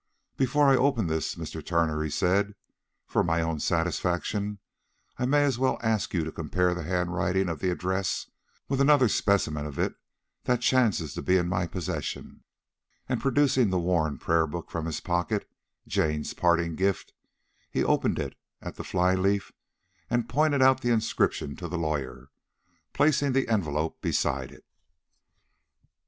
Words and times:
"Before 0.35 0.67
I 0.67 0.75
open 0.75 1.05
this, 1.05 1.35
Mr. 1.35 1.63
Turner," 1.63 2.01
he 2.01 2.09
said, 2.09 2.55
"for 3.05 3.23
my 3.23 3.39
own 3.43 3.59
satisfaction 3.59 4.57
I 5.19 5.27
may 5.27 5.43
as 5.43 5.59
well 5.59 5.77
ask 5.83 6.11
you 6.11 6.23
to 6.23 6.31
compare 6.31 6.73
the 6.73 6.81
handwriting 6.81 7.47
of 7.47 7.59
the 7.59 7.69
address 7.69 8.27
with 8.67 8.81
another 8.81 9.07
specimen 9.07 9.67
of 9.67 9.77
it 9.77 9.93
that 10.45 10.59
chances 10.59 11.13
to 11.13 11.21
be 11.21 11.37
in 11.37 11.47
my 11.47 11.67
possession"; 11.67 12.43
and 13.07 13.21
producing 13.21 13.69
the 13.69 13.77
worn 13.77 14.17
prayer 14.17 14.47
book 14.47 14.71
from 14.71 14.87
his 14.87 15.01
pocket—Jane's 15.01 16.33
parting 16.33 16.75
gift—he 16.75 17.83
opened 17.83 18.17
it 18.17 18.33
at 18.59 18.77
the 18.77 18.83
fly 18.83 19.13
leaf, 19.13 19.51
and 20.09 20.27
pointed 20.27 20.63
out 20.63 20.81
the 20.81 20.89
inscription 20.89 21.55
to 21.57 21.67
the 21.67 21.77
lawyer, 21.77 22.31
placing 22.91 23.33
the 23.33 23.47
envelope 23.47 24.01
beside 24.01 24.51
it. 24.51 24.65